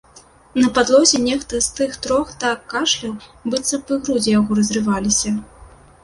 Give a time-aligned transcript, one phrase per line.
[0.61, 3.11] На падлозе нехта з тых трох так кашляў,
[3.55, 5.35] быццам бы грудзі яго разрываліся.